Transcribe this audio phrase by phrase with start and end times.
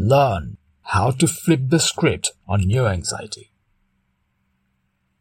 [0.00, 3.52] learn how to flip the script on your anxiety.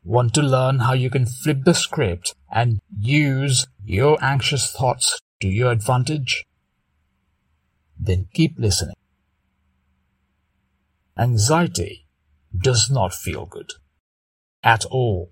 [0.05, 5.49] Want to learn how you can flip the script and use your anxious thoughts to
[5.49, 6.45] your advantage?
[7.99, 8.95] Then keep listening.
[11.17, 12.07] Anxiety
[12.57, 13.73] does not feel good.
[14.63, 15.31] At all.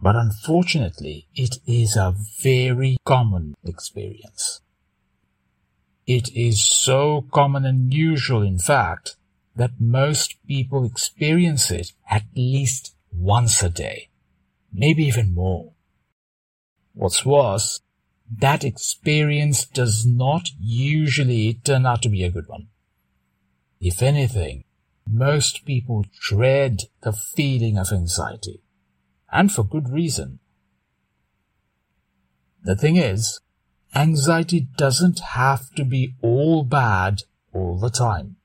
[0.00, 4.57] But unfortunately, it is a very common experience.
[6.08, 9.16] It is so common and usual, in fact,
[9.54, 14.08] that most people experience it at least once a day,
[14.72, 15.72] maybe even more.
[16.94, 17.80] What's worse,
[18.38, 22.68] that experience does not usually turn out to be a good one.
[23.78, 24.64] If anything,
[25.06, 28.62] most people dread the feeling of anxiety,
[29.30, 30.38] and for good reason.
[32.62, 33.40] The thing is,
[33.94, 38.36] Anxiety doesn't have to be all bad all the time.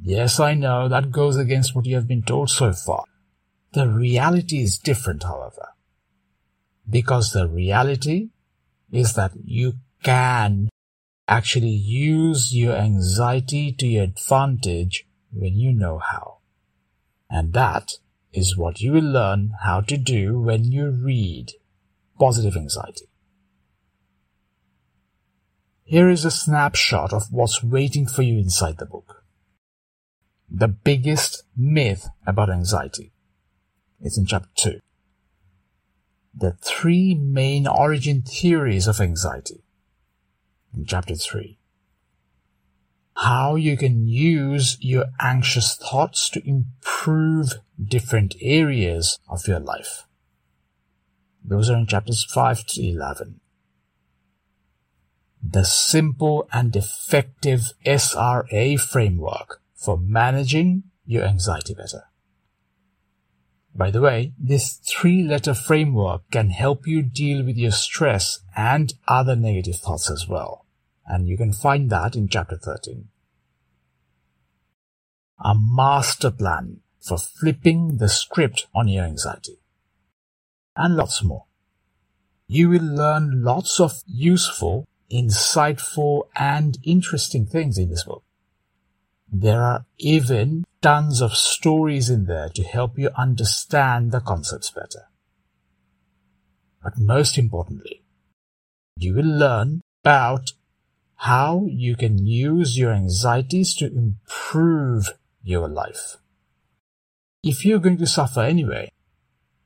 [0.00, 3.04] Yes, I know that goes against what you have been told so far.
[3.72, 5.68] The reality is different, however.
[6.88, 8.30] Because the reality
[8.90, 10.70] is that you can
[11.26, 16.38] actually use your anxiety to your advantage when you know how.
[17.28, 17.92] And that
[18.32, 21.52] is what you will learn how to do when you read
[22.18, 23.08] Positive Anxiety.
[25.88, 29.24] Here is a snapshot of what's waiting for you inside the book.
[30.50, 33.10] The biggest myth about anxiety.
[33.98, 34.80] It's in chapter 2.
[36.34, 39.62] The three main origin theories of anxiety.
[40.76, 41.58] In chapter 3.
[43.16, 50.04] How you can use your anxious thoughts to improve different areas of your life.
[51.42, 53.40] Those are in chapters 5 to 11
[55.50, 62.04] the simple and effective SRA framework for managing your anxiety better.
[63.74, 68.92] By the way, this three letter framework can help you deal with your stress and
[69.06, 70.66] other negative thoughts as well.
[71.06, 73.08] And you can find that in chapter 13.
[75.44, 79.60] A master plan for flipping the script on your anxiety.
[80.76, 81.44] And lots more.
[82.48, 88.22] You will learn lots of useful insightful and interesting things in this book.
[89.30, 95.08] There are even tons of stories in there to help you understand the concepts better.
[96.82, 98.02] But most importantly,
[98.96, 100.52] you will learn about
[101.16, 106.16] how you can use your anxieties to improve your life.
[107.42, 108.90] If you're going to suffer anyway,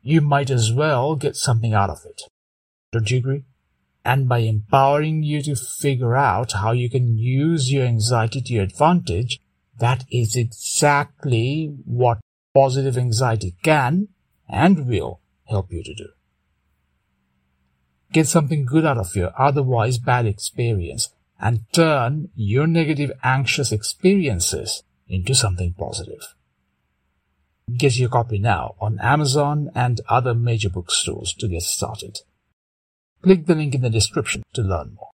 [0.02, 2.22] you might as well get something out of it.
[2.90, 3.44] Don't you agree?
[4.04, 8.64] And by empowering you to figure out how you can use your anxiety to your
[8.64, 9.40] advantage,
[9.78, 12.18] that is exactly what
[12.54, 14.08] positive anxiety can
[14.48, 16.08] and will help you to do.
[18.12, 21.08] Get something good out of your otherwise bad experience
[21.40, 26.34] and turn your negative anxious experiences into something positive.
[27.76, 32.20] Get your copy now on Amazon and other major bookstores to get started.
[33.22, 35.11] Click the link in the description to learn more.